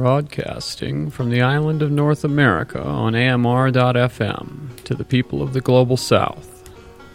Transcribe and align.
Broadcasting 0.00 1.10
from 1.10 1.28
the 1.28 1.42
island 1.42 1.82
of 1.82 1.90
North 1.90 2.24
America 2.24 2.82
on 2.82 3.14
AMR.FM 3.14 4.82
to 4.84 4.94
the 4.94 5.04
people 5.04 5.42
of 5.42 5.52
the 5.52 5.60
global 5.60 5.98
south. 5.98 6.70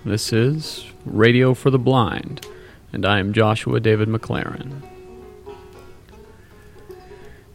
This 0.06 0.32
is 0.32 0.86
Radio 1.04 1.56
for 1.56 1.72
the 1.72 1.80
Blind, 1.80 2.46
and 2.94 3.04
I 3.04 3.18
am 3.18 3.34
Joshua 3.34 3.80
David 3.80 4.08
McLaren. 4.08 4.84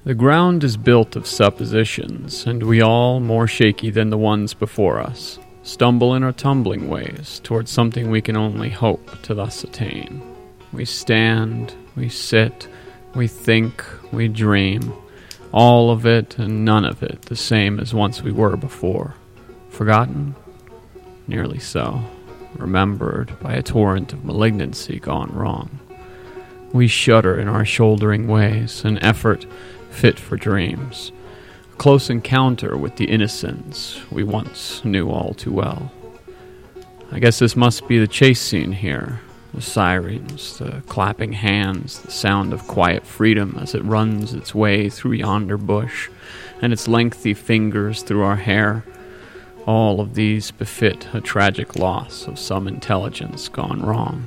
The 0.03 0.15
ground 0.15 0.65
is 0.65 0.77
built 0.77 1.15
of 1.15 1.29
suppositions, 1.29 2.45
and 2.45 2.65
we 2.65 2.83
all, 2.83 3.21
more 3.21 3.47
shaky 3.47 3.91
than 3.91 4.11
the 4.11 4.19
ones 4.19 4.53
before 4.53 4.99
us, 4.99 5.39
stumble 5.63 6.17
in 6.17 6.25
our 6.25 6.33
tumbling 6.33 6.89
ways 6.89 7.41
towards 7.45 7.71
something 7.71 8.11
we 8.11 8.21
can 8.21 8.37
only 8.37 8.69
hope 8.69 9.23
to 9.23 9.35
thus 9.35 9.63
attain. 9.63 10.21
We 10.73 10.85
stand, 10.85 11.73
we 11.95 12.09
sit, 12.09 12.67
we 13.15 13.29
think, 13.29 13.85
we 14.13 14.27
dream, 14.27 14.93
all 15.53 15.91
of 15.91 16.07
it 16.07 16.39
and 16.39 16.65
none 16.65 16.85
of 16.85 17.03
it 17.03 17.23
the 17.23 17.37
same 17.37 17.81
as 17.81 17.93
once 17.93 18.23
we 18.23 18.33
were 18.33 18.57
before. 18.57 19.15
Forgotten? 19.71 20.35
Nearly 21.27 21.59
so. 21.59 22.03
Remembered 22.57 23.39
by 23.41 23.55
a 23.55 23.63
torrent 23.63 24.13
of 24.13 24.25
malignancy 24.25 24.99
gone 24.99 25.31
wrong. 25.33 25.79
We 26.73 26.87
shudder 26.87 27.39
in 27.39 27.49
our 27.49 27.65
shouldering 27.65 28.29
ways, 28.29 28.85
an 28.85 29.03
effort 29.03 29.47
fit 29.91 30.19
for 30.19 30.37
dreams. 30.37 31.11
A 31.73 31.77
close 31.77 32.11
encounter 32.11 32.77
with 32.77 32.97
the 32.97 33.07
innocence 33.07 34.01
we 34.11 34.23
once 34.23 34.85
knew 34.85 35.11
all 35.11 35.35
too 35.35 35.53
well. 35.53 35.91
I 37.11 37.19
guess 37.19 37.41
this 37.41 37.57
must 37.57 37.89
be 37.89 37.99
the 37.99 38.07
chase 38.07 38.41
scene 38.41 38.71
here, 38.71 39.21
the 39.53 39.61
sirens, 39.61 40.59
the 40.59 40.83
clapping 40.87 41.33
hands, 41.33 42.01
the 42.01 42.11
sound 42.11 42.53
of 42.53 42.67
quiet 42.67 43.05
freedom 43.05 43.59
as 43.61 43.75
it 43.75 43.85
runs 43.85 44.33
its 44.33 44.55
way 44.55 44.89
through 44.89 45.13
yonder 45.13 45.57
bush, 45.57 46.09
and 46.63 46.73
its 46.73 46.87
lengthy 46.87 47.35
fingers 47.35 48.03
through 48.03 48.23
our 48.23 48.37
hair. 48.37 48.85
All 49.67 50.01
of 50.01 50.15
these 50.15 50.51
befit 50.51 51.09
a 51.13 51.21
tragic 51.21 51.77
loss 51.77 52.27
of 52.27 52.39
some 52.39 52.67
intelligence 52.69 53.49
gone 53.49 53.83
wrong. 53.83 54.27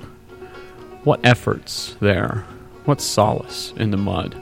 What 1.03 1.19
efforts 1.23 1.95
there? 1.99 2.45
What 2.85 3.01
solace 3.01 3.73
in 3.77 3.91
the 3.91 3.97
mud? 3.97 4.35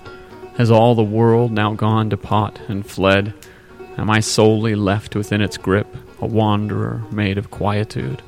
Has 0.57 0.69
all 0.69 0.95
the 0.95 1.03
world 1.03 1.51
now 1.51 1.73
gone 1.73 2.09
to 2.09 2.17
pot 2.17 2.59
and 2.67 2.85
fled? 2.85 3.33
Am 3.97 4.09
I 4.09 4.19
solely 4.19 4.75
left 4.75 5.16
within 5.16 5.41
its 5.41 5.57
grip, 5.57 5.88
a 6.19 6.25
wanderer 6.25 7.03
made 7.11 7.38
of 7.38 7.51
quietude? 7.51 8.21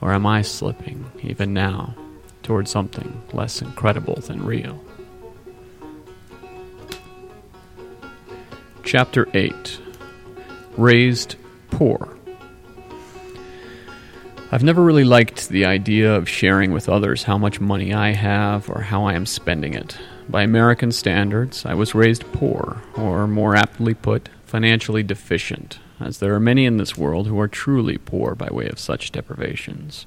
Or 0.00 0.12
am 0.12 0.26
I 0.26 0.42
slipping, 0.42 1.10
even 1.22 1.52
now, 1.52 1.94
toward 2.42 2.68
something 2.68 3.22
less 3.32 3.60
incredible 3.60 4.16
than 4.16 4.44
real? 4.44 4.82
Chapter 8.82 9.28
8 9.34 9.78
Raised 10.76 11.36
Poor. 11.70 12.16
I've 14.52 14.64
never 14.64 14.82
really 14.82 15.04
liked 15.04 15.48
the 15.48 15.64
idea 15.64 16.12
of 16.12 16.28
sharing 16.28 16.72
with 16.72 16.88
others 16.88 17.22
how 17.22 17.38
much 17.38 17.60
money 17.60 17.94
I 17.94 18.10
have 18.10 18.68
or 18.68 18.80
how 18.80 19.04
I 19.04 19.14
am 19.14 19.26
spending 19.26 19.74
it. 19.74 19.96
By 20.28 20.42
American 20.42 20.90
standards, 20.90 21.64
I 21.64 21.74
was 21.74 21.94
raised 21.94 22.24
poor, 22.32 22.82
or 22.96 23.28
more 23.28 23.54
aptly 23.54 23.94
put, 23.94 24.28
financially 24.46 25.04
deficient, 25.04 25.78
as 26.00 26.18
there 26.18 26.34
are 26.34 26.40
many 26.40 26.64
in 26.64 26.78
this 26.78 26.96
world 26.96 27.26
who 27.26 27.38
are 27.38 27.48
truly 27.48 27.98
poor 27.98 28.34
by 28.34 28.48
way 28.50 28.68
of 28.68 28.78
such 28.78 29.12
deprivations. 29.12 30.06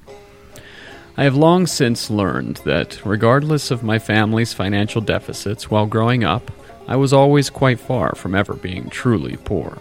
I 1.16 1.22
have 1.24 1.36
long 1.36 1.66
since 1.66 2.10
learned 2.10 2.56
that, 2.64 3.00
regardless 3.04 3.70
of 3.70 3.84
my 3.84 4.00
family's 4.00 4.52
financial 4.52 5.00
deficits 5.00 5.70
while 5.70 5.86
growing 5.86 6.24
up, 6.24 6.50
I 6.88 6.96
was 6.96 7.12
always 7.12 7.50
quite 7.50 7.78
far 7.78 8.14
from 8.14 8.34
ever 8.34 8.54
being 8.54 8.90
truly 8.90 9.36
poor. 9.36 9.78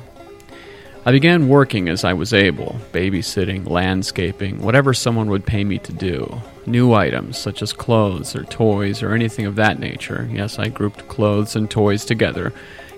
I 1.05 1.11
began 1.11 1.49
working 1.49 1.89
as 1.89 2.05
I 2.05 2.13
was 2.13 2.33
able, 2.33 2.79
babysitting, 2.93 3.67
landscaping, 3.67 4.61
whatever 4.61 4.93
someone 4.93 5.29
would 5.31 5.45
pay 5.45 5.65
me 5.65 5.77
to 5.79 5.91
do. 5.91 6.41
New 6.65 6.93
items, 6.93 7.37
such 7.37 7.61
as 7.61 7.73
clothes 7.73 8.37
or 8.37 8.45
toys 8.45 9.03
or 9.03 9.13
anything 9.13 9.45
of 9.45 9.55
that 9.55 9.79
nature, 9.79 10.29
yes, 10.31 10.59
I 10.59 10.69
grouped 10.69 11.09
clothes 11.09 11.57
and 11.57 11.69
toys 11.69 12.05
together, 12.05 12.53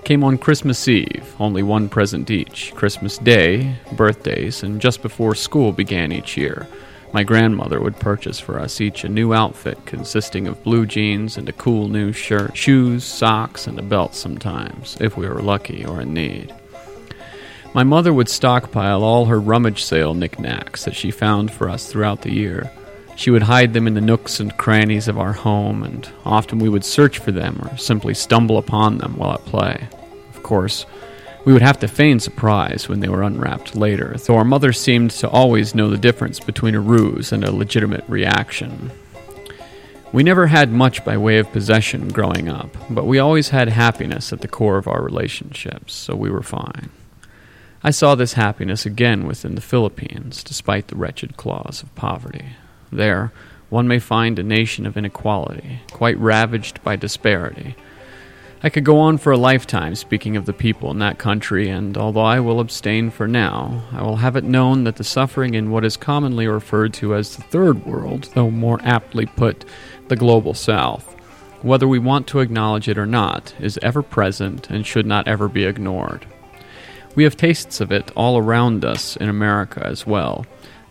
came 0.06 0.24
on 0.24 0.38
Christmas 0.38 0.88
Eve, 0.88 1.36
only 1.40 1.64
one 1.64 1.90
present 1.90 2.30
each, 2.30 2.72
Christmas 2.76 3.18
Day, 3.18 3.76
birthdays, 3.94 4.62
and 4.62 4.80
just 4.80 5.02
before 5.02 5.34
school 5.34 5.72
began 5.72 6.12
each 6.12 6.38
year. 6.38 6.68
My 7.12 7.24
grandmother 7.24 7.82
would 7.82 8.00
purchase 8.00 8.40
for 8.40 8.60
us 8.60 8.80
each 8.80 9.04
a 9.04 9.10
new 9.10 9.34
outfit 9.34 9.84
consisting 9.88 10.48
of 10.48 10.64
blue 10.64 10.86
jeans 10.86 11.38
and 11.38 11.50
a 11.50 11.54
cool 11.54 11.88
new 11.88 12.14
shirt, 12.14 12.56
shoes, 12.56 13.04
socks, 13.04 13.66
and 13.66 13.80
a 13.80 13.82
belt 13.82 14.14
sometimes, 14.14 14.96
if 15.02 15.18
we 15.18 15.28
were 15.28 15.42
lucky 15.42 15.84
or 15.84 16.02
in 16.02 16.14
need. 16.14 16.54
My 17.74 17.84
mother 17.84 18.14
would 18.14 18.30
stockpile 18.30 19.04
all 19.04 19.26
her 19.26 19.40
rummage 19.40 19.84
sale 19.84 20.14
knickknacks 20.14 20.86
that 20.86 20.96
she 20.96 21.10
found 21.10 21.52
for 21.52 21.68
us 21.68 21.92
throughout 21.92 22.22
the 22.22 22.32
year. 22.32 22.72
She 23.16 23.31
would 23.31 23.44
hide 23.44 23.74
them 23.74 23.88
in 23.88 23.94
the 23.94 24.02
nooks 24.02 24.40
and 24.40 24.56
crannies 24.58 25.08
of 25.08 25.18
our 25.18 25.34
home, 25.34 25.84
and 25.84 26.08
often 26.26 26.59
we 26.59 26.70
would 26.70 26.84
search 26.84 27.18
for 27.18 27.31
them 27.31 27.59
or 27.64 27.78
simply 27.78 28.14
stumble 28.14 28.58
upon 28.58 28.98
them 28.98 29.16
while 29.16 29.34
at 29.34 29.46
play. 29.46 29.88
Of 30.36 30.44
course, 30.44 30.86
we 31.46 31.54
would 31.54 31.62
have 31.62 31.80
to 31.80 31.88
feign 31.88 32.20
surprise 32.20 32.90
when 32.90 33.00
they 33.00 33.08
were 33.08 33.24
unwrapped 33.24 33.75
later, 33.75 34.16
though 34.18 34.36
our 34.36 34.44
mother 34.44 34.74
seemed 34.74 35.12
to 35.12 35.30
always 35.30 35.75
know 35.75 35.90
the 35.90 35.98
difference 35.98 36.40
between 36.40 36.75
a 36.75 36.81
ruse 36.81 37.31
and 37.31 37.44
a 37.44 37.56
legitimate 37.56 38.04
reaction. 38.08 38.92
We 40.12 40.24
never 40.24 40.48
had 40.48 40.72
much 40.72 41.06
by 41.06 41.18
way 41.18 41.38
of 41.38 41.52
possession 41.52 42.09
growing 42.09 42.50
up, 42.50 42.75
but 42.90 43.06
we 43.06 43.20
always 43.20 43.50
had 43.50 43.70
happiness 43.70 44.34
at 44.34 44.42
the 44.42 44.48
core 44.48 44.78
of 44.78 44.88
our 44.88 45.04
relationships, 45.04 45.94
so 45.94 46.16
we 46.16 46.30
were 46.30 46.42
fine. 46.44 46.90
I 47.84 47.92
saw 47.92 48.16
this 48.16 48.34
happiness 48.34 48.86
again 48.86 49.28
within 49.28 49.56
the 49.56 49.62
Philippines, 49.62 50.44
despite 50.44 50.88
the 50.88 50.96
wretched 50.96 51.38
claws 51.38 51.84
of 51.84 51.94
poverty. 51.96 52.46
There, 52.95 53.31
one 53.69 53.88
may 53.88 54.00
find 54.00 54.39
a 54.39 54.44
nation 54.44 54.85
of 54.85 54.97
inequality, 54.97 55.81
quite 55.91 56.17
ravaged 56.17 56.83
by 56.83 56.95
disparity. 56.95 57.75
I 58.63 58.69
could 58.69 58.83
go 58.83 59.00
on 59.00 59.17
for 59.17 59.31
a 59.31 59.38
lifetime 59.38 59.95
speaking 59.95 60.38
of 60.38 60.45
the 60.45 60.53
people 60.53 60.89
in 60.89 61.00
that 61.00 61.19
country, 61.19 61.69
and 61.69 61.97
although 61.97 62.22
I 62.22 62.39
will 62.39 62.59
abstain 62.59 63.11
for 63.11 63.28
now, 63.28 63.83
I 63.91 64.01
will 64.01 64.16
have 64.16 64.35
it 64.35 64.44
known 64.44 64.85
that 64.85 64.95
the 64.95 65.03
suffering 65.03 65.53
in 65.53 65.72
what 65.72 65.85
is 65.85 65.97
commonly 65.97 66.47
referred 66.47 66.94
to 66.95 67.16
as 67.16 67.35
the 67.35 67.44
Third 67.44 67.85
World, 67.85 68.29
though 68.33 68.50
more 68.50 68.79
aptly 68.81 69.25
put, 69.25 69.66
the 70.07 70.16
Global 70.16 70.53
South, 70.53 71.13
whether 71.62 71.88
we 71.88 72.00
want 72.00 72.27
to 72.27 72.39
acknowledge 72.39 72.88
it 72.88 72.97
or 72.97 73.06
not, 73.06 73.53
is 73.59 73.77
ever 73.81 74.01
present 74.01 74.69
and 74.69 74.85
should 74.85 75.06
not 75.06 75.27
ever 75.27 75.47
be 75.47 75.66
ignored. 75.66 76.25
We 77.13 77.23
have 77.23 77.38
tastes 77.38 77.81
of 77.81 77.91
it 77.91 78.12
all 78.16 78.38
around 78.38 78.83
us 78.83 79.16
in 79.16 79.29
America 79.29 79.85
as 79.85 80.07
well 80.07 80.45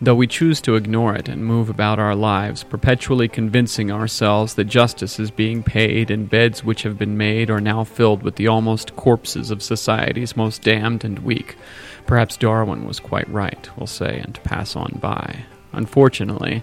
though 0.04 0.14
we 0.14 0.26
choose 0.26 0.60
to 0.62 0.76
ignore 0.76 1.14
it 1.14 1.28
and 1.28 1.44
move 1.44 1.68
about 1.68 1.98
our 1.98 2.14
lives, 2.14 2.64
perpetually 2.64 3.28
convincing 3.28 3.90
ourselves 3.90 4.54
that 4.54 4.64
justice 4.64 5.18
is 5.18 5.30
being 5.30 5.62
paid 5.62 6.10
and 6.10 6.30
beds 6.30 6.64
which 6.64 6.82
have 6.82 6.98
been 6.98 7.16
made 7.16 7.50
are 7.50 7.60
now 7.60 7.84
filled 7.84 8.22
with 8.22 8.36
the 8.36 8.48
almost 8.48 8.96
corpses 8.96 9.50
of 9.50 9.62
society's 9.62 10.36
most 10.36 10.62
damned 10.62 11.04
and 11.04 11.18
weak. 11.20 11.56
Perhaps 12.06 12.36
Darwin 12.36 12.86
was 12.86 13.00
quite 13.00 13.28
right, 13.28 13.68
we'll 13.76 13.86
say, 13.86 14.20
and 14.24 14.42
pass 14.44 14.76
on 14.76 14.98
by. 15.00 15.44
Unfortunately, 15.72 16.62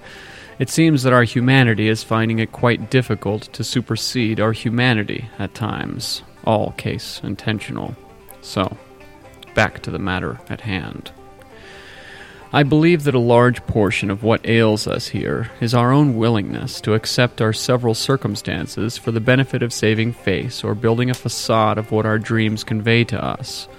it 0.59 0.69
seems 0.69 1.03
that 1.03 1.13
our 1.13 1.23
humanity 1.23 1.88
is 1.88 2.03
finding 2.03 2.40
it 2.40 2.52
quite 2.52 2.91
difficult 2.91 3.44
to 3.53 3.63
supersede 3.63 4.40
our 4.40 4.52
humanity 4.52 5.29
at 5.40 5.56
times, 5.56 6.22
all 6.46 6.72
case 6.72 7.22
intentional. 7.23 7.96
So, 8.41 8.78
back 9.56 9.81
to 9.84 9.91
the 9.91 10.00
matter 10.00 10.40
at 10.50 10.62
hand. 10.62 11.12
I 12.54 12.64
believe 12.64 13.06
that 13.06 13.16
a 13.16 13.20
large 13.20 13.66
portion 13.66 14.12
of 14.12 14.24
what 14.24 14.46
ails 14.46 14.86
us 14.86 15.08
here 15.08 15.50
is 15.62 15.74
our 15.74 15.94
own 15.94 16.18
willingness 16.18 16.82
to 16.82 16.96
accept 16.96 17.40
our 17.40 17.54
several 17.54 17.94
circumstances 17.94 18.98
for 18.98 19.14
the 19.14 19.22
benefit 19.22 19.64
of 19.64 19.72
saving 19.72 20.12
face 20.12 20.62
or 20.62 20.76
building 20.76 21.10
a 21.10 21.14
facade 21.14 21.78
of 21.78 21.94
what 21.94 22.06
our 22.06 22.20
dreams 22.20 22.66
convey 22.66 23.06
to 23.06 23.24
us. 23.24 23.70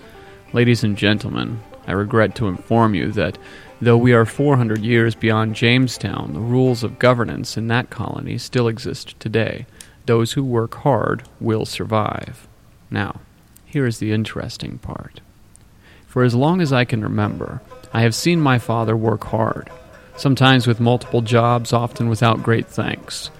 Ladies 0.55 0.83
and 0.83 0.97
gentlemen, 0.97 1.61
I 1.87 1.93
regret 1.93 2.35
to 2.37 2.49
inform 2.49 2.95
you 2.95 3.13
that 3.13 3.37
though 3.83 3.99
we 3.99 4.15
are 4.15 4.25
400 4.25 4.81
years 4.81 5.15
beyond 5.15 5.55
Jamestown, 5.55 6.33
the 6.33 6.41
rules 6.41 6.83
of 6.83 6.99
governance 6.99 7.59
in 7.59 7.69
that 7.69 7.91
colony 7.91 8.39
still 8.39 8.69
exist 8.69 9.21
today. 9.21 9.67
Those 10.07 10.33
who 10.33 10.43
work 10.43 10.77
hard 10.77 11.25
will 11.41 11.67
survive. 11.67 12.49
Now, 12.91 13.21
here 13.67 13.85
is 13.85 13.99
the 13.99 14.13
interesting 14.13 14.79
part. 14.79 15.21
For 16.07 16.23
as 16.23 16.35
long 16.35 16.63
as 16.63 16.73
I 16.73 16.87
can 16.87 17.03
remember, 17.03 17.61
I 17.95 18.03
have 18.03 18.15
seen 18.15 18.41
my 18.41 18.59
father 18.59 18.97
work 18.97 19.25
hard, 19.25 19.69
sometimes 20.17 20.67
with 20.67 20.81
multiple 20.81 21.21
jobs, 21.21 21.75
often 21.75 22.09
without 22.09 22.43
great 22.43 22.67
thanks. 22.67 23.31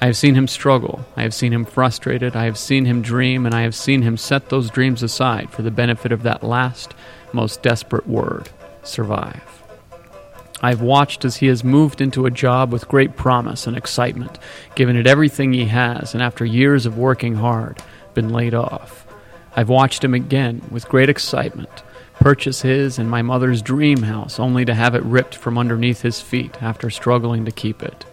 I 0.00 0.06
have 0.06 0.16
seen 0.16 0.34
him 0.34 0.48
struggle, 0.48 1.06
I 1.16 1.22
have 1.22 1.34
seen 1.34 1.52
him 1.52 1.64
frustrated, 1.64 2.34
I 2.34 2.46
have 2.46 2.58
seen 2.58 2.86
him 2.86 3.02
dream, 3.02 3.46
and 3.46 3.54
I 3.54 3.62
have 3.62 3.74
seen 3.74 4.02
him 4.02 4.16
set 4.16 4.48
those 4.48 4.70
dreams 4.70 5.04
aside 5.04 5.50
for 5.50 5.62
the 5.62 5.70
benefit 5.70 6.10
of 6.10 6.24
that 6.24 6.42
last, 6.42 6.94
most 7.32 7.62
desperate 7.62 8.08
word 8.08 8.48
survive. 8.82 9.62
I 10.62 10.70
have 10.70 10.82
watched 10.82 11.24
as 11.24 11.36
he 11.36 11.46
has 11.46 11.62
moved 11.62 12.00
into 12.00 12.26
a 12.26 12.30
job 12.30 12.72
with 12.72 12.88
great 12.88 13.16
promise 13.16 13.66
and 13.66 13.76
excitement, 13.76 14.38
given 14.74 14.96
it 14.96 15.06
everything 15.06 15.52
he 15.52 15.66
has, 15.66 16.14
and 16.14 16.22
after 16.22 16.44
years 16.44 16.84
of 16.84 16.98
working 16.98 17.36
hard, 17.36 17.80
been 18.14 18.30
laid 18.30 18.54
off. 18.54 19.06
I've 19.54 19.68
watched 19.68 20.02
him 20.02 20.14
again 20.14 20.62
with 20.70 20.88
great 20.88 21.08
excitement 21.08 21.82
purchase 22.20 22.60
his 22.62 22.98
and 22.98 23.10
my 23.10 23.22
mother's 23.22 23.62
dream 23.62 24.02
house 24.02 24.38
only 24.38 24.64
to 24.66 24.74
have 24.74 24.94
it 24.94 25.02
ripped 25.02 25.34
from 25.34 25.58
underneath 25.58 26.02
his 26.02 26.20
feet 26.20 26.62
after 26.62 26.90
struggling 26.90 27.44
to 27.46 27.50
keep 27.50 27.82
it. 27.82 28.04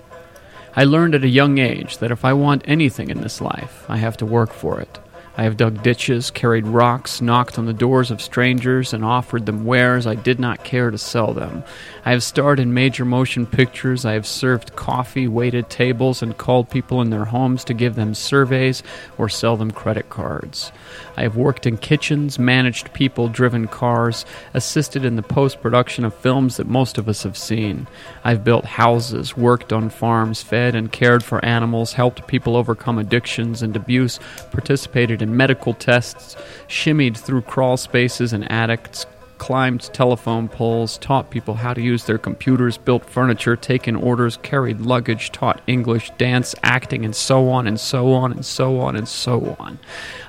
I 0.76 0.86
learned 0.86 1.14
at 1.14 1.24
a 1.24 1.28
young 1.28 1.58
age 1.58 1.98
that 1.98 2.12
if 2.12 2.24
I 2.24 2.34
want 2.34 2.64
anything 2.66 3.10
in 3.10 3.22
this 3.22 3.42
life, 3.42 3.86
I 3.90 3.98
have 3.98 4.16
to 4.18 4.26
work 4.26 4.54
for 4.54 4.80
it. 4.80 5.00
I 5.38 5.44
have 5.44 5.56
dug 5.56 5.84
ditches, 5.84 6.32
carried 6.32 6.66
rocks, 6.66 7.22
knocked 7.22 7.60
on 7.60 7.68
the 7.68 7.74
doors 7.74 8.10
of 8.10 8.24
strangers, 8.24 8.92
and 8.92 9.06
offered 9.06 9.46
them 9.46 9.66
wares 9.66 10.08
I 10.08 10.16
did 10.16 10.40
not 10.40 10.64
care 10.64 10.90
to 10.90 10.98
sell 10.98 11.32
them. 11.32 11.64
I 12.04 12.12
have 12.12 12.24
starred 12.24 12.60
in 12.60 12.74
major 12.74 13.06
motion 13.06 13.46
pictures. 13.46 14.04
I 14.04 14.14
have 14.14 14.26
served 14.26 14.76
coffee, 14.76 15.28
waited 15.28 15.70
tables, 15.70 16.24
and 16.24 16.36
called 16.36 16.72
people 16.72 17.02
in 17.02 17.12
their 17.12 17.26
homes 17.26 17.64
to 17.66 17.76
give 17.76 17.94
them 17.94 18.16
surveys 18.16 18.82
or 19.20 19.30
sell 19.30 19.58
them 19.58 19.70
credit 19.70 20.10
cards. 20.10 20.72
I 21.16 21.22
have 21.22 21.36
worked 21.36 21.68
in 21.68 21.78
kitchens, 21.78 22.40
managed 22.40 22.94
people, 22.94 23.28
driven 23.28 23.68
cars, 23.68 24.26
assisted 24.56 25.06
in 25.06 25.18
the 25.18 25.22
post 25.22 25.62
production 25.62 26.04
of 26.04 26.16
films 26.16 26.58
that 26.58 26.68
most 26.68 26.98
of 26.98 27.08
us 27.08 27.22
have 27.24 27.38
seen. 27.38 27.88
I've 28.24 28.44
built 28.44 28.66
houses, 28.66 29.38
worked 29.38 29.72
on 29.72 29.90
farms, 29.90 30.42
fed 30.42 30.74
and 30.74 30.92
cared 30.92 31.24
for 31.24 31.44
animals, 31.46 31.94
helped 31.94 32.26
people 32.26 32.56
overcome 32.56 32.98
addictions 32.98 33.62
and 33.62 33.76
abuse, 33.76 34.20
participated 34.52 35.22
in 35.22 35.27
medical 35.36 35.74
tests, 35.74 36.36
shimmied 36.68 37.18
through 37.18 37.42
crawl 37.42 37.78
spaces 37.78 38.34
and 38.34 38.50
attics, 38.52 39.06
climbed 39.38 39.82
telephone 39.94 40.48
poles, 40.48 40.98
taught 40.98 41.30
people 41.30 41.56
how 41.56 41.74
to 41.74 41.82
use 41.82 42.06
their 42.06 42.18
computers, 42.18 42.78
built 42.78 43.06
furniture, 43.06 43.56
taken 43.56 43.96
orders, 43.96 44.38
carried 44.38 44.82
luggage, 44.82 45.32
taught 45.32 45.62
English, 45.68 46.12
dance, 46.18 46.56
acting, 46.64 47.06
and 47.06 47.16
so 47.16 47.50
on 47.50 47.68
and 47.68 47.80
so 47.80 48.14
on 48.14 48.32
and 48.32 48.46
so 48.46 48.80
on 48.80 48.96
and 48.96 49.08
so 49.08 49.56
on. 49.60 49.80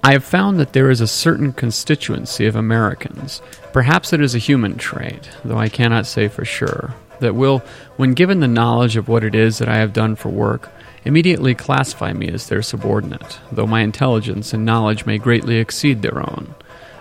I 0.05 0.13
have 0.13 0.25
found 0.25 0.59
that 0.61 0.73
there 0.73 0.91
is 0.91 1.01
a 1.01 1.07
certain 1.07 1.53
constituency 1.53 2.47
of 2.47 2.57
Americans, 2.57 3.43
perhaps 3.73 4.13
it 4.13 4.21
is 4.21 4.35
a 4.35 4.39
human 4.39 4.77
trait, 4.77 5.31
though 5.45 5.59
I 5.59 5.69
cannot 5.69 6.07
say 6.07 6.29
for 6.29 6.45
sure, 6.45 6.95
that 7.21 7.35
will, 7.35 7.61
when 7.97 8.15
given 8.15 8.41
the 8.41 8.49
knowledge 8.49 8.97
of 8.97 9.09
what 9.09 9.25
it 9.25 9.35
is 9.35 9.59
that 9.59 9.69
I 9.69 9.77
have 9.77 9.93
done 9.93 10.17
for 10.17 10.29
work, 10.29 10.71
immediately 11.05 11.55
classify 11.55 12.13
me 12.13 12.29
as 12.29 12.49
their 12.49 12.63
subordinate, 12.63 13.39
though 13.51 13.67
my 13.67 13.81
intelligence 13.81 14.53
and 14.53 14.65
knowledge 14.65 15.07
may 15.07 15.19
greatly 15.19 15.57
exceed 15.57 16.03
their 16.03 16.19
own. 16.19 16.55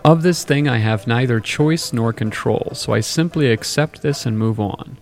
Of 0.04 0.24
this 0.24 0.44
thing 0.44 0.70
I 0.70 0.78
have 0.78 1.08
neither 1.08 1.40
choice 1.40 1.92
nor 1.92 2.14
control, 2.14 2.72
so 2.74 2.94
I 2.94 3.02
simply 3.02 3.52
accept 3.52 4.02
this 4.02 4.26
and 4.26 4.40
move 4.40 4.60
on. 4.60 4.98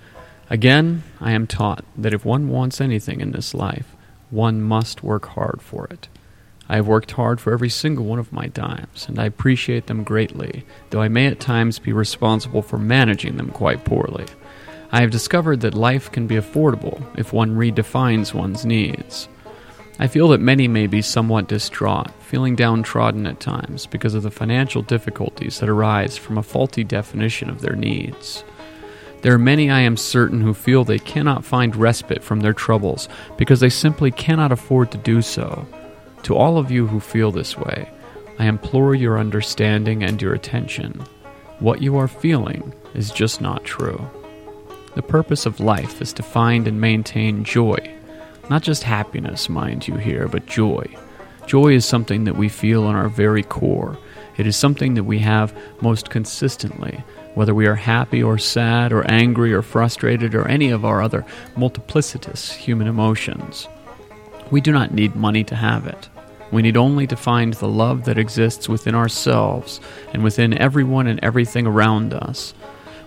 Again, 0.49 1.03
I 1.21 1.31
am 1.31 1.47
taught 1.47 1.83
that 1.97 2.13
if 2.13 2.25
one 2.25 2.49
wants 2.49 2.81
anything 2.81 3.21
in 3.21 3.31
this 3.31 3.53
life, 3.53 3.95
one 4.31 4.61
must 4.61 5.03
work 5.03 5.27
hard 5.27 5.61
for 5.61 5.85
it. 5.87 6.07
I 6.67 6.77
have 6.77 6.87
worked 6.87 7.11
hard 7.11 7.39
for 7.39 7.53
every 7.53 7.69
single 7.69 8.05
one 8.05 8.17
of 8.17 8.33
my 8.33 8.47
dimes, 8.47 9.05
and 9.07 9.19
I 9.19 9.25
appreciate 9.25 9.85
them 9.85 10.03
greatly, 10.03 10.65
though 10.89 11.01
I 11.01 11.07
may 11.07 11.27
at 11.27 11.39
times 11.39 11.77
be 11.77 11.93
responsible 11.93 12.63
for 12.63 12.79
managing 12.79 13.37
them 13.37 13.51
quite 13.51 13.85
poorly. 13.85 14.25
I 14.91 15.01
have 15.01 15.11
discovered 15.11 15.61
that 15.61 15.73
life 15.73 16.11
can 16.11 16.27
be 16.27 16.35
affordable 16.35 17.01
if 17.17 17.33
one 17.33 17.55
redefines 17.55 18.33
one's 18.33 18.65
needs. 18.65 19.27
I 19.97 20.07
feel 20.07 20.27
that 20.29 20.41
many 20.41 20.67
may 20.67 20.87
be 20.87 21.01
somewhat 21.01 21.47
distraught, 21.47 22.11
feeling 22.21 22.55
downtrodden 22.55 23.25
at 23.25 23.39
times 23.39 23.85
because 23.85 24.13
of 24.13 24.23
the 24.23 24.31
financial 24.31 24.81
difficulties 24.81 25.59
that 25.59 25.69
arise 25.69 26.17
from 26.17 26.37
a 26.37 26.43
faulty 26.43 26.83
definition 26.83 27.49
of 27.49 27.61
their 27.61 27.75
needs. 27.75 28.43
There 29.21 29.33
are 29.33 29.39
many, 29.39 29.71
I 29.71 29.79
am 29.79 29.95
certain, 29.95 30.41
who 30.41 30.53
feel 30.53 30.83
they 30.83 30.99
cannot 30.99 31.45
find 31.45 31.75
respite 31.75 32.23
from 32.23 32.41
their 32.41 32.53
troubles 32.53 33.07
because 33.37 33.59
they 33.61 33.69
simply 33.69 34.11
cannot 34.11 34.51
afford 34.51 34.91
to 34.91 34.97
do 34.97 35.21
so. 35.21 35.65
To 36.23 36.35
all 36.35 36.57
of 36.57 36.71
you 36.71 36.87
who 36.87 36.99
feel 36.99 37.31
this 37.31 37.57
way, 37.57 37.89
I 38.37 38.45
implore 38.45 38.95
your 38.95 39.17
understanding 39.17 40.03
and 40.03 40.21
your 40.21 40.33
attention. 40.33 41.05
What 41.59 41.81
you 41.81 41.97
are 41.97 42.09
feeling 42.09 42.73
is 42.93 43.11
just 43.11 43.39
not 43.39 43.63
true. 43.63 44.09
The 44.95 45.01
purpose 45.01 45.45
of 45.45 45.59
life 45.59 46.01
is 46.01 46.13
to 46.13 46.23
find 46.23 46.67
and 46.67 46.79
maintain 46.79 47.43
joy. 47.43 47.93
Not 48.49 48.63
just 48.63 48.83
happiness, 48.83 49.49
mind 49.49 49.87
you, 49.87 49.95
here, 49.95 50.29
but 50.29 50.45
joy. 50.45 50.85
Joy 51.47 51.73
is 51.73 51.85
something 51.85 52.23
that 52.23 52.37
we 52.37 52.47
feel 52.47 52.89
in 52.89 52.95
our 52.95 53.09
very 53.09 53.43
core. 53.43 53.97
It 54.37 54.47
is 54.47 54.55
something 54.55 54.93
that 54.93 55.03
we 55.03 55.19
have 55.19 55.53
most 55.81 56.09
consistently, 56.09 57.03
whether 57.33 57.53
we 57.53 57.67
are 57.67 57.75
happy 57.75 58.23
or 58.23 58.37
sad 58.37 58.93
or 58.93 59.05
angry 59.11 59.53
or 59.53 59.61
frustrated 59.61 60.33
or 60.33 60.47
any 60.47 60.69
of 60.69 60.85
our 60.85 61.01
other 61.01 61.25
multiplicitous 61.55 62.53
human 62.53 62.87
emotions. 62.87 63.67
We 64.49 64.61
do 64.61 64.71
not 64.71 64.93
need 64.93 65.15
money 65.15 65.43
to 65.43 65.55
have 65.55 65.87
it. 65.87 66.07
We 66.51 66.61
need 66.61 66.77
only 66.77 67.05
to 67.07 67.17
find 67.17 67.53
the 67.53 67.67
love 67.67 68.05
that 68.05 68.17
exists 68.17 68.69
within 68.69 68.95
ourselves 68.95 69.81
and 70.13 70.23
within 70.23 70.57
everyone 70.57 71.07
and 71.07 71.19
everything 71.21 71.67
around 71.67 72.13
us. 72.13 72.53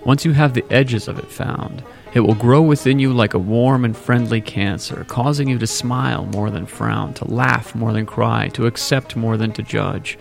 Once 0.04 0.24
you 0.24 0.32
have 0.32 0.54
the 0.54 0.64
edges 0.70 1.08
of 1.08 1.18
it 1.18 1.30
found, 1.30 1.82
it 2.14 2.20
will 2.20 2.34
grow 2.34 2.62
within 2.62 2.98
you 2.98 3.12
like 3.12 3.34
a 3.34 3.38
warm 3.38 3.84
and 3.84 3.96
friendly 3.96 4.40
cancer, 4.40 5.04
causing 5.08 5.48
you 5.48 5.58
to 5.58 5.66
smile 5.66 6.24
more 6.26 6.50
than 6.50 6.66
frown, 6.66 7.12
to 7.14 7.24
laugh 7.26 7.74
more 7.74 7.92
than 7.92 8.06
cry, 8.06 8.48
to 8.48 8.66
accept 8.66 9.16
more 9.16 9.36
than 9.36 9.52
to 9.52 9.62
judge. 9.62 10.18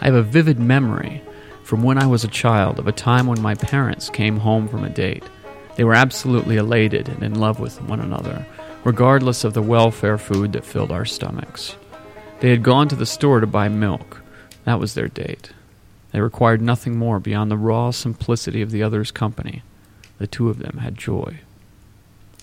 I 0.00 0.06
have 0.06 0.14
a 0.14 0.22
vivid 0.22 0.58
memory 0.58 1.22
from 1.64 1.82
when 1.82 1.98
I 1.98 2.06
was 2.06 2.22
a 2.22 2.28
child 2.28 2.78
of 2.78 2.86
a 2.86 2.92
time 2.92 3.26
when 3.26 3.40
my 3.40 3.54
parents 3.54 4.10
came 4.10 4.36
home 4.36 4.68
from 4.68 4.84
a 4.84 4.90
date. 4.90 5.24
They 5.76 5.84
were 5.84 5.94
absolutely 5.94 6.56
elated 6.56 7.08
and 7.08 7.22
in 7.22 7.40
love 7.40 7.58
with 7.58 7.82
one 7.82 8.00
another, 8.00 8.46
regardless 8.84 9.42
of 9.42 9.54
the 9.54 9.62
welfare 9.62 10.18
food 10.18 10.52
that 10.52 10.64
filled 10.64 10.92
our 10.92 11.04
stomachs. 11.04 11.74
They 12.40 12.50
had 12.50 12.62
gone 12.62 12.88
to 12.88 12.96
the 12.96 13.06
store 13.06 13.40
to 13.40 13.46
buy 13.46 13.68
milk. 13.68 14.22
That 14.64 14.78
was 14.78 14.94
their 14.94 15.08
date. 15.08 15.50
They 16.14 16.20
required 16.20 16.62
nothing 16.62 16.96
more 16.96 17.18
beyond 17.18 17.50
the 17.50 17.56
raw 17.56 17.90
simplicity 17.90 18.62
of 18.62 18.70
the 18.70 18.84
other's 18.84 19.10
company. 19.10 19.64
The 20.18 20.28
two 20.28 20.48
of 20.48 20.60
them 20.60 20.78
had 20.78 20.96
joy. 20.96 21.40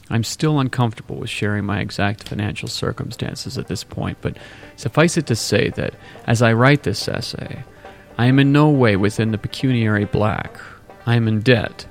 I'm 0.09 0.25
still 0.25 0.59
uncomfortable 0.59 1.15
with 1.15 1.29
sharing 1.29 1.63
my 1.63 1.79
exact 1.79 2.27
financial 2.27 2.67
circumstances 2.67 3.57
at 3.57 3.67
this 3.67 3.85
point, 3.85 4.17
but 4.19 4.35
suffice 4.75 5.15
it 5.15 5.25
to 5.27 5.37
say 5.37 5.69
that 5.69 5.93
as 6.27 6.41
I 6.41 6.51
write 6.51 6.83
this 6.83 7.07
essay, 7.07 7.63
I 8.17 8.25
am 8.25 8.39
in 8.39 8.51
no 8.51 8.69
way 8.69 8.97
within 8.97 9.31
the 9.31 9.37
pecuniary 9.37 10.03
black. 10.03 10.59
I 11.05 11.15
am 11.15 11.29
in 11.29 11.39
debt, 11.39 11.85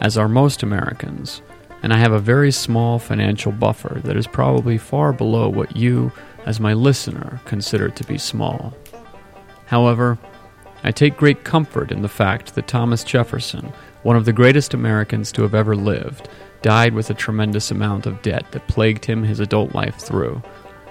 as 0.00 0.18
are 0.18 0.28
most 0.28 0.64
Americans, 0.64 1.42
and 1.80 1.92
I 1.92 1.98
have 1.98 2.10
a 2.10 2.18
very 2.18 2.50
small 2.50 2.98
financial 2.98 3.52
buffer 3.52 4.00
that 4.02 4.16
is 4.16 4.26
probably 4.26 4.78
far 4.78 5.12
below 5.12 5.48
what 5.48 5.76
you, 5.76 6.10
as 6.44 6.58
my 6.58 6.72
listener, 6.72 7.40
consider 7.44 7.88
to 7.88 8.02
be 8.02 8.18
small. 8.18 8.74
However, 9.66 10.18
I 10.82 10.92
take 10.92 11.16
great 11.16 11.44
comfort 11.44 11.92
in 11.92 12.02
the 12.02 12.08
fact 12.08 12.54
that 12.54 12.66
Thomas 12.66 13.04
Jefferson, 13.04 13.72
one 14.02 14.16
of 14.16 14.24
the 14.24 14.32
greatest 14.32 14.72
Americans 14.72 15.30
to 15.32 15.42
have 15.42 15.54
ever 15.54 15.76
lived, 15.76 16.28
died 16.62 16.94
with 16.94 17.10
a 17.10 17.14
tremendous 17.14 17.70
amount 17.70 18.06
of 18.06 18.22
debt 18.22 18.50
that 18.52 18.68
plagued 18.68 19.04
him 19.04 19.22
his 19.22 19.40
adult 19.40 19.74
life 19.74 19.96
through. 19.96 20.42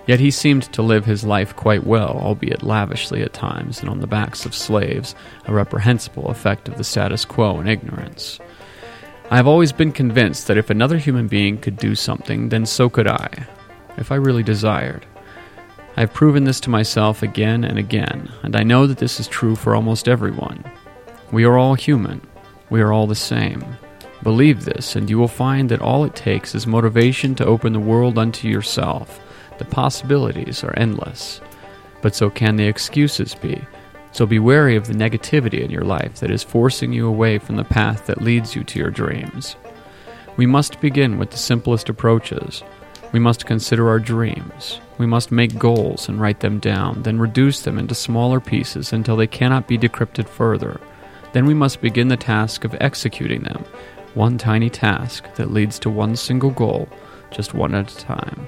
Yet 0.08 0.20
he 0.20 0.32
seemed 0.32 0.64
to 0.74 0.82
live 0.82 1.06
his 1.06 1.24
life 1.24 1.56
quite 1.56 1.86
well, 1.86 2.20
albeit 2.22 2.64
lavishly 2.64 3.22
at 3.22 3.34
times, 3.34 3.80
and 3.80 3.90
on 3.90 4.00
the 4.00 4.08
backs 4.08 4.46
of 4.46 4.56
slaves, 4.56 5.14
a 5.46 5.54
reprehensible 5.54 6.30
effect 6.30 6.68
of 6.68 6.78
the 6.78 6.84
status 6.84 7.26
quo 7.26 7.60
and 7.60 7.70
ignorance. 7.70 8.40
I 9.30 9.36
have 9.36 9.46
always 9.46 9.72
been 9.72 9.92
convinced 9.92 10.48
that 10.48 10.58
if 10.58 10.72
another 10.72 10.98
human 10.98 11.28
being 11.28 11.60
could 11.60 11.78
do 11.78 11.94
something, 11.94 12.50
then 12.50 12.66
so 12.66 12.90
could 12.90 13.08
I, 13.08 13.30
if 13.98 14.12
I 14.12 14.16
really 14.16 14.42
desired. 14.42 15.06
I 15.98 16.02
have 16.02 16.14
proven 16.14 16.44
this 16.44 16.60
to 16.62 16.70
myself 16.70 17.24
again 17.24 17.64
and 17.64 17.78
again, 17.78 18.32
and 18.44 18.56
I 18.56 18.64
know 18.64 18.88
that 18.88 19.00
this 19.00 19.20
is 19.20 19.28
true 19.28 19.56
for 19.56 19.76
almost 19.76 20.08
everyone. 20.08 20.64
We 21.32 21.44
are 21.44 21.58
all 21.58 21.74
human. 21.74 22.22
We 22.70 22.82
are 22.82 22.94
all 22.94 23.08
the 23.08 23.16
same. 23.16 23.66
Believe 24.24 24.66
this, 24.66 24.96
and 24.96 25.10
you 25.10 25.18
will 25.18 25.28
find 25.28 25.70
that 25.70 25.82
all 25.82 26.04
it 26.04 26.16
takes 26.16 26.54
is 26.56 26.68
motivation 26.68 27.36
to 27.36 27.46
open 27.46 27.74
the 27.74 27.80
world 27.80 28.18
unto 28.18 28.48
yourself. 28.48 29.20
The 29.58 29.66
possibilities 29.66 30.64
are 30.64 30.78
endless. 30.78 31.42
But 32.02 32.16
so 32.16 32.30
can 32.30 32.56
the 32.56 32.68
excuses 32.68 33.36
be. 33.36 33.62
So 34.12 34.26
be 34.26 34.40
wary 34.40 34.76
of 34.76 34.88
the 34.88 34.94
negativity 34.94 35.62
in 35.62 35.70
your 35.70 35.84
life 35.84 36.16
that 36.16 36.32
is 36.32 36.44
forcing 36.44 36.94
you 36.94 37.08
away 37.08 37.38
from 37.38 37.58
the 37.58 37.64
path 37.64 38.08
that 38.08 38.22
leads 38.22 38.56
you 38.56 38.64
to 38.64 38.80
your 38.80 38.90
dreams. 38.90 39.56
We 40.38 40.46
must 40.46 40.82
begin 40.82 41.18
with 41.18 41.32
the 41.32 41.38
simplest 41.38 41.90
approaches. 41.90 42.64
We 43.12 43.20
must 43.20 43.46
consider 43.46 43.90
our 43.90 44.00
dreams. 44.00 44.80
We 45.00 45.06
must 45.06 45.32
make 45.32 45.58
goals 45.58 46.08
and 46.08 46.22
write 46.22 46.42
them 46.42 46.60
down, 46.60 47.04
then 47.04 47.18
reduce 47.18 47.62
them 47.62 47.80
into 47.80 47.96
smaller 47.96 48.40
pieces 48.40 48.94
until 48.94 49.16
they 49.16 49.28
cannot 49.28 49.68
be 49.68 49.78
decrypted 49.78 50.28
further. 50.30 50.80
Then 51.34 51.46
we 51.46 51.54
must 51.54 51.82
begin 51.82 52.08
the 52.08 52.18
task 52.18 52.64
of 52.64 52.76
executing 52.80 53.42
them, 53.42 53.64
one 54.14 54.38
tiny 54.38 54.70
task 54.70 55.34
that 55.36 55.52
leads 55.52 55.80
to 55.80 55.90
one 55.90 56.16
single 56.16 56.52
goal, 56.52 56.88
just 57.32 57.54
one 57.54 57.74
at 57.74 57.92
a 57.92 57.98
time. 57.98 58.48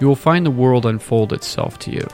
You 0.00 0.06
will 0.06 0.16
find 0.16 0.46
the 0.46 0.50
world 0.50 0.86
unfold 0.86 1.32
itself 1.32 1.78
to 1.80 1.90
you, 1.90 2.06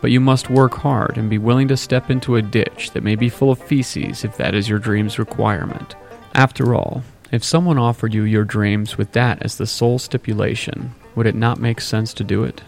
but 0.00 0.10
you 0.10 0.20
must 0.20 0.50
work 0.50 0.74
hard 0.74 1.16
and 1.16 1.30
be 1.30 1.38
willing 1.38 1.68
to 1.68 1.76
step 1.76 2.10
into 2.10 2.36
a 2.36 2.42
ditch 2.42 2.90
that 2.92 3.04
may 3.04 3.14
be 3.14 3.28
full 3.28 3.52
of 3.52 3.58
feces 3.60 4.24
if 4.24 4.36
that 4.36 4.54
is 4.54 4.68
your 4.68 4.78
dream's 4.78 5.18
requirement. 5.18 5.94
After 6.34 6.74
all, 6.74 7.02
if 7.30 7.44
someone 7.44 7.78
offered 7.78 8.14
you 8.14 8.22
your 8.22 8.44
dreams 8.44 8.96
with 8.96 9.12
that 9.12 9.42
as 9.42 9.56
the 9.56 9.66
sole 9.66 9.98
stipulation, 9.98 10.94
would 11.14 11.26
it 11.26 11.34
not 11.34 11.60
make 11.60 11.80
sense 11.80 12.14
to 12.14 12.24
do 12.24 12.44
it? 12.44 12.62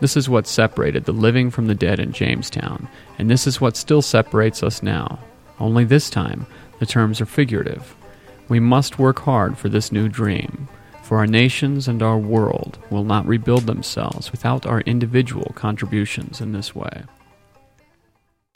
This 0.00 0.16
is 0.16 0.28
what 0.28 0.46
separated 0.46 1.04
the 1.04 1.12
living 1.12 1.50
from 1.50 1.66
the 1.66 1.74
dead 1.74 1.98
in 1.98 2.12
Jamestown, 2.12 2.88
And 3.18 3.28
this 3.28 3.46
is 3.46 3.60
what 3.60 3.76
still 3.76 4.02
separates 4.02 4.62
us 4.62 4.82
now. 4.82 5.18
Only 5.58 5.84
this 5.84 6.08
time, 6.08 6.46
the 6.78 6.86
terms 6.86 7.20
are 7.20 7.26
figurative. 7.26 7.96
We 8.48 8.60
must 8.60 8.98
work 8.98 9.20
hard 9.20 9.58
for 9.58 9.68
this 9.68 9.90
new 9.90 10.08
dream, 10.08 10.68
for 11.02 11.18
our 11.18 11.26
nations 11.26 11.88
and 11.88 12.02
our 12.02 12.18
world 12.18 12.78
will 12.90 13.04
not 13.04 13.26
rebuild 13.26 13.62
themselves 13.62 14.30
without 14.30 14.66
our 14.66 14.82
individual 14.82 15.52
contributions 15.54 16.40
in 16.40 16.52
this 16.52 16.74
way. 16.74 17.02